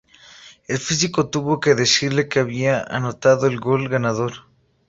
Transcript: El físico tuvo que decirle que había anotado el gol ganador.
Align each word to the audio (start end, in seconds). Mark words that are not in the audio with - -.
El 0.67 0.79
físico 0.79 1.29
tuvo 1.29 1.59
que 1.59 1.75
decirle 1.75 2.27
que 2.27 2.39
había 2.39 2.81
anotado 2.83 3.45
el 3.45 3.59
gol 3.59 3.87
ganador. 3.87 4.33